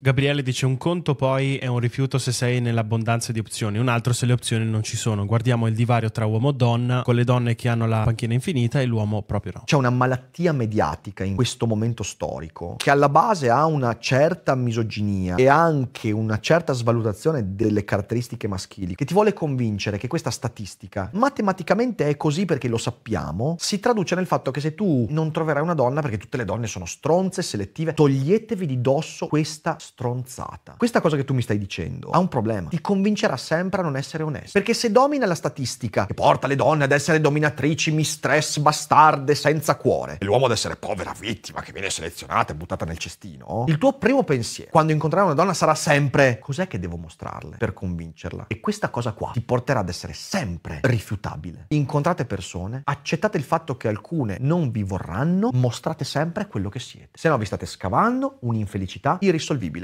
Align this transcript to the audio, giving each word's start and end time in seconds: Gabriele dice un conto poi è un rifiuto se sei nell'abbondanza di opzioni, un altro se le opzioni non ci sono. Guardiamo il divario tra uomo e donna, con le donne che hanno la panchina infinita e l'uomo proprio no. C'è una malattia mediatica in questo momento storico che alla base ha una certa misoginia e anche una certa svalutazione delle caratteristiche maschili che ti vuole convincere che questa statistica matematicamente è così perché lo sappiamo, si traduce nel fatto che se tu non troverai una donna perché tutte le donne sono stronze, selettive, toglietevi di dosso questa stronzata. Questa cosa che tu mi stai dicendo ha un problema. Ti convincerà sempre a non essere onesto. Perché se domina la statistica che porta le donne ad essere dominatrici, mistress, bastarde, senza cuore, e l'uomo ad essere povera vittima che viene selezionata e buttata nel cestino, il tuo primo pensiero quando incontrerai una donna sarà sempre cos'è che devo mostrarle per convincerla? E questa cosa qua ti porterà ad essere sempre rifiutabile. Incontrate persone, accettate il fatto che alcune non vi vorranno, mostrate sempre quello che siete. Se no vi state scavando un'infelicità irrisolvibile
Gabriele 0.00 0.44
dice 0.44 0.64
un 0.64 0.78
conto 0.78 1.16
poi 1.16 1.56
è 1.56 1.66
un 1.66 1.80
rifiuto 1.80 2.18
se 2.18 2.30
sei 2.30 2.60
nell'abbondanza 2.60 3.32
di 3.32 3.40
opzioni, 3.40 3.78
un 3.78 3.88
altro 3.88 4.12
se 4.12 4.26
le 4.26 4.32
opzioni 4.32 4.64
non 4.64 4.84
ci 4.84 4.96
sono. 4.96 5.26
Guardiamo 5.26 5.66
il 5.66 5.74
divario 5.74 6.08
tra 6.12 6.24
uomo 6.24 6.50
e 6.50 6.52
donna, 6.52 7.02
con 7.02 7.16
le 7.16 7.24
donne 7.24 7.56
che 7.56 7.68
hanno 7.68 7.84
la 7.88 8.02
panchina 8.04 8.32
infinita 8.32 8.80
e 8.80 8.84
l'uomo 8.84 9.22
proprio 9.22 9.54
no. 9.56 9.62
C'è 9.64 9.74
una 9.74 9.90
malattia 9.90 10.52
mediatica 10.52 11.24
in 11.24 11.34
questo 11.34 11.66
momento 11.66 12.04
storico 12.04 12.76
che 12.76 12.92
alla 12.92 13.08
base 13.08 13.50
ha 13.50 13.66
una 13.66 13.98
certa 13.98 14.54
misoginia 14.54 15.34
e 15.34 15.48
anche 15.48 16.12
una 16.12 16.38
certa 16.38 16.74
svalutazione 16.74 17.56
delle 17.56 17.84
caratteristiche 17.84 18.46
maschili 18.46 18.94
che 18.94 19.04
ti 19.04 19.14
vuole 19.14 19.32
convincere 19.32 19.98
che 19.98 20.06
questa 20.06 20.30
statistica 20.30 21.10
matematicamente 21.14 22.06
è 22.06 22.16
così 22.16 22.44
perché 22.44 22.68
lo 22.68 22.78
sappiamo, 22.78 23.56
si 23.58 23.80
traduce 23.80 24.14
nel 24.14 24.26
fatto 24.26 24.52
che 24.52 24.60
se 24.60 24.76
tu 24.76 25.06
non 25.10 25.32
troverai 25.32 25.64
una 25.64 25.74
donna 25.74 26.02
perché 26.02 26.18
tutte 26.18 26.36
le 26.36 26.44
donne 26.44 26.68
sono 26.68 26.86
stronze, 26.86 27.42
selettive, 27.42 27.94
toglietevi 27.94 28.64
di 28.64 28.80
dosso 28.80 29.26
questa 29.26 29.76
stronzata. 29.88 30.74
Questa 30.76 31.00
cosa 31.00 31.16
che 31.16 31.24
tu 31.24 31.32
mi 31.32 31.40
stai 31.40 31.58
dicendo 31.58 32.10
ha 32.10 32.18
un 32.18 32.28
problema. 32.28 32.68
Ti 32.68 32.80
convincerà 32.80 33.36
sempre 33.38 33.80
a 33.80 33.84
non 33.84 33.96
essere 33.96 34.22
onesto. 34.22 34.50
Perché 34.52 34.74
se 34.74 34.92
domina 34.92 35.24
la 35.24 35.34
statistica 35.34 36.06
che 36.06 36.14
porta 36.14 36.46
le 36.46 36.56
donne 36.56 36.84
ad 36.84 36.92
essere 36.92 37.20
dominatrici, 37.20 37.90
mistress, 37.90 38.58
bastarde, 38.58 39.34
senza 39.34 39.76
cuore, 39.76 40.18
e 40.20 40.24
l'uomo 40.24 40.44
ad 40.44 40.52
essere 40.52 40.76
povera 40.76 41.14
vittima 41.18 41.62
che 41.62 41.72
viene 41.72 41.88
selezionata 41.88 42.52
e 42.52 42.56
buttata 42.56 42.84
nel 42.84 42.98
cestino, 42.98 43.64
il 43.66 43.78
tuo 43.78 43.94
primo 43.94 44.24
pensiero 44.24 44.70
quando 44.70 44.92
incontrerai 44.92 45.26
una 45.28 45.34
donna 45.34 45.54
sarà 45.54 45.74
sempre 45.74 46.38
cos'è 46.38 46.68
che 46.68 46.78
devo 46.78 46.96
mostrarle 46.96 47.56
per 47.56 47.72
convincerla? 47.72 48.46
E 48.48 48.60
questa 48.60 48.90
cosa 48.90 49.12
qua 49.12 49.30
ti 49.32 49.40
porterà 49.40 49.80
ad 49.80 49.88
essere 49.88 50.12
sempre 50.12 50.80
rifiutabile. 50.82 51.66
Incontrate 51.68 52.26
persone, 52.26 52.82
accettate 52.84 53.38
il 53.38 53.44
fatto 53.44 53.76
che 53.76 53.88
alcune 53.88 54.36
non 54.40 54.70
vi 54.70 54.82
vorranno, 54.82 55.48
mostrate 55.52 56.04
sempre 56.04 56.46
quello 56.46 56.68
che 56.68 56.78
siete. 56.78 57.10
Se 57.14 57.28
no 57.28 57.38
vi 57.38 57.46
state 57.46 57.64
scavando 57.64 58.36
un'infelicità 58.40 59.16
irrisolvibile 59.20 59.77